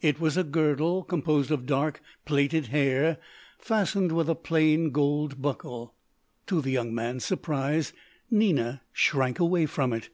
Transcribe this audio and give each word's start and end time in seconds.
It 0.00 0.20
was 0.20 0.36
a 0.36 0.44
girdle 0.44 1.02
composed 1.02 1.50
of 1.50 1.66
dark, 1.66 2.00
plaited 2.24 2.66
hair 2.66 3.18
fastened 3.58 4.12
with 4.12 4.30
a 4.30 4.36
plain 4.36 4.92
gold 4.92 5.42
buckle. 5.42 5.92
To 6.46 6.60
the 6.62 6.70
young 6.70 6.94
man's 6.94 7.24
surprise 7.24 7.92
Nina 8.30 8.82
shrank 8.92 9.40
away 9.40 9.66
from 9.66 9.92
it. 9.92 10.10